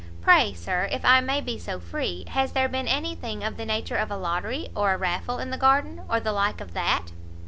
[0.19, 3.67] pray, Sir, if I may be so free, has there been any thing of the
[3.67, 6.01] nature of a lottery, or a raffle, in the garden?
[6.09, 7.11] or the like of that?"